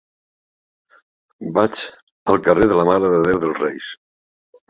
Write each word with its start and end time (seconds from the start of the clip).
Vaig 1.57 1.81
al 2.33 2.41
carrer 2.47 2.67
de 2.71 2.79
la 2.79 2.85
Mare 2.91 3.11
de 3.11 3.19
Déu 3.27 3.43
dels 3.45 3.61
Reis. 3.67 3.91